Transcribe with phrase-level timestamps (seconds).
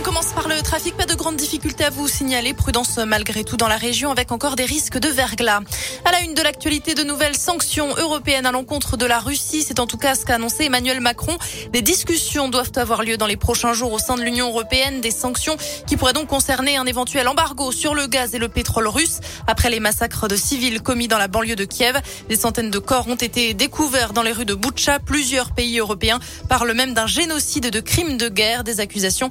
[0.00, 0.96] On commence par le trafic.
[0.96, 2.54] Pas de grandes difficultés à vous signaler.
[2.54, 5.60] Prudence malgré tout dans la région avec encore des risques de verglas.
[6.06, 9.62] À la une de l'actualité, de nouvelles sanctions européennes à l'encontre de la Russie.
[9.62, 11.36] C'est en tout cas ce qu'a annoncé Emmanuel Macron.
[11.74, 15.02] Des discussions doivent avoir lieu dans les prochains jours au sein de l'Union européenne.
[15.02, 18.88] Des sanctions qui pourraient donc concerner un éventuel embargo sur le gaz et le pétrole
[18.88, 19.20] russe.
[19.46, 23.06] Après les massacres de civils commis dans la banlieue de Kiev, des centaines de corps
[23.08, 24.98] ont été découverts dans les rues de Boutcha.
[24.98, 28.64] Plusieurs pays européens parlent même d'un génocide de crimes de guerre.
[28.64, 29.28] Des accusations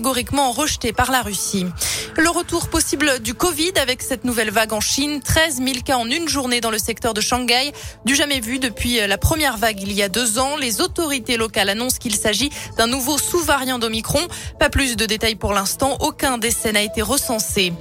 [0.00, 1.66] catégoriquement rejeté par la Russie.
[2.16, 5.20] Le retour possible du Covid avec cette nouvelle vague en Chine.
[5.20, 7.72] 13 000 cas en une journée dans le secteur de Shanghai.
[8.06, 10.56] Du jamais vu depuis la première vague il y a deux ans.
[10.56, 14.26] Les autorités locales annoncent qu'il s'agit d'un nouveau sous-variant d'Omicron.
[14.58, 15.98] Pas plus de détails pour l'instant.
[16.00, 17.74] Aucun décès n'a été recensé.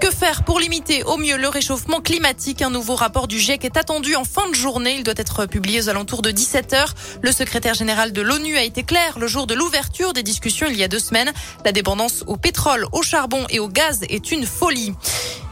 [0.00, 2.60] Que faire pour limiter au mieux le réchauffement climatique?
[2.60, 4.96] Un nouveau rapport du GIEC est attendu en fin de journée.
[4.96, 6.94] Il doit être publié aux alentours de 17 heures.
[7.22, 10.76] Le secrétaire général de l'ONU a été clair le jour de l'ouverture des discussions il
[10.76, 11.32] y a deux semaines.
[11.64, 14.92] La dépendance au pétrole, au charbon et au gaz est une folie.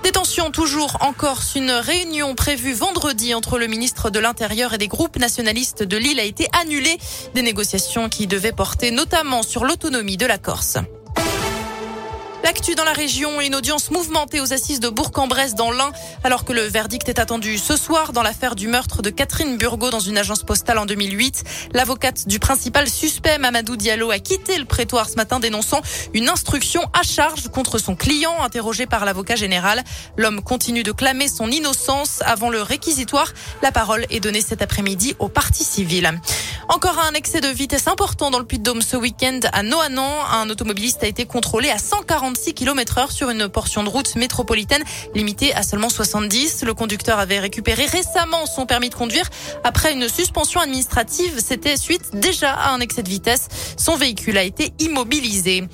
[0.02, 1.54] Détention toujours en Corse.
[1.54, 6.20] Une réunion prévue vendredi entre le ministre de l'Intérieur et des groupes nationalistes de l'île
[6.20, 6.98] a été annulée.
[7.34, 10.78] Des négociations qui devaient porter notamment sur l'autonomie de la Corse.
[12.44, 15.92] L'actu dans la région, une audience mouvementée aux assises de Bourg-en-Bresse dans l'Ain,
[16.24, 19.88] alors que le verdict est attendu ce soir dans l'affaire du meurtre de Catherine Burgot
[19.88, 21.42] dans une agence postale en 2008.
[21.72, 25.80] L'avocate du principal suspect, Mamadou Diallo, a quitté le prétoire ce matin dénonçant
[26.12, 29.82] une instruction à charge contre son client interrogé par l'avocat général.
[30.18, 33.32] L'homme continue de clamer son innocence avant le réquisitoire.
[33.62, 36.20] La parole est donnée cet après-midi au parti civil.
[36.68, 40.10] Encore un excès de vitesse important dans le Puy-de-Dôme ce week-end à Noanan.
[40.32, 44.82] Un automobiliste a été contrôlé à 146 km heure sur une portion de route métropolitaine
[45.14, 46.64] limitée à seulement 70.
[46.64, 49.28] Le conducteur avait récupéré récemment son permis de conduire
[49.62, 51.38] après une suspension administrative.
[51.38, 53.48] C'était suite déjà à un excès de vitesse.
[53.76, 55.64] Son véhicule a été immobilisé.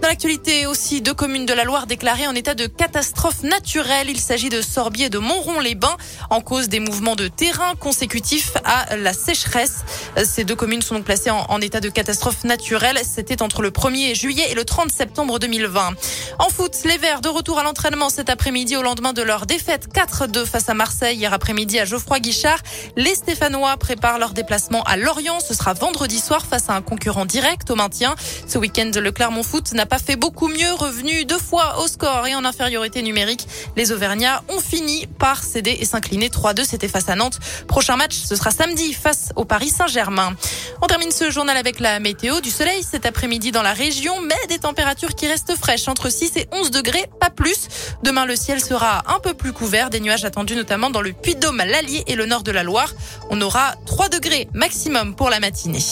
[0.00, 4.08] Dans l'actualité aussi, deux communes de la Loire déclarées en état de catastrophe naturelle.
[4.08, 5.96] Il s'agit de Sorbier et de Montron-les-Bains
[6.30, 9.84] en cause des mouvements de terrain consécutifs à la sécheresse.
[10.24, 12.98] Ces deux communes sont donc placées en, en état de catastrophe naturelle.
[13.04, 15.90] C'était entre le 1er juillet et le 30 septembre 2020.
[16.38, 19.88] En foot, les Verts de retour à l'entraînement cet après-midi au lendemain de leur défaite
[19.94, 22.60] 4-2 face à Marseille hier après-midi à Geoffroy Guichard.
[22.96, 25.40] Les Stéphanois préparent leur déplacement à Lorient.
[25.40, 28.14] Ce sera vendredi soir face à un concurrent direct au maintien.
[28.48, 32.24] Ce week-end, le Clermont Foot n'a pas fait beaucoup mieux, revenu deux fois au score
[32.28, 33.46] et en infériorité numérique.
[33.76, 36.64] Les Auvergnats ont fini par céder et s'incliner 3-2.
[36.64, 37.40] C'était face à Nantes.
[37.66, 40.36] Prochain match, ce sera samedi face au Paris Saint-Germain.
[40.80, 44.38] On termine ce journal avec la météo du soleil cet après-midi dans la région, mais
[44.48, 47.66] des températures qui restent fraîches entre 6 et 11 degrés, pas plus.
[48.04, 51.62] Demain, le ciel sera un peu plus couvert, des nuages attendus notamment dans le Puy-de-Dôme,
[51.66, 52.92] l'Allier et le nord de la Loire.
[53.30, 55.82] On aura 3 degrés maximum pour la matinée.